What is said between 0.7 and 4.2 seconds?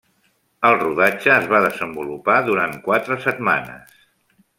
rodatge es va desenvolupar durant quatre setmanes.